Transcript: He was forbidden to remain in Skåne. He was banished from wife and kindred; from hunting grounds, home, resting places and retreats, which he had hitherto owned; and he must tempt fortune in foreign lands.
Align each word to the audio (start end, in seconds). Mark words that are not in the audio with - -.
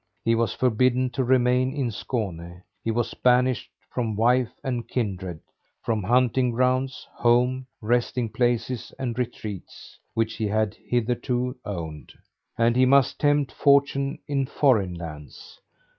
He 0.25 0.33
was 0.33 0.51
forbidden 0.55 1.11
to 1.11 1.23
remain 1.23 1.75
in 1.75 1.89
Skåne. 1.91 2.63
He 2.83 2.89
was 2.89 3.13
banished 3.13 3.69
from 3.93 4.15
wife 4.15 4.49
and 4.63 4.87
kindred; 4.87 5.41
from 5.83 6.01
hunting 6.01 6.49
grounds, 6.49 7.07
home, 7.13 7.67
resting 7.83 8.27
places 8.29 8.91
and 8.97 9.15
retreats, 9.19 9.99
which 10.15 10.37
he 10.37 10.47
had 10.47 10.73
hitherto 10.87 11.55
owned; 11.65 12.13
and 12.57 12.75
he 12.75 12.87
must 12.87 13.19
tempt 13.19 13.51
fortune 13.51 14.17
in 14.27 14.47
foreign 14.47 14.95
lands. 14.95 15.59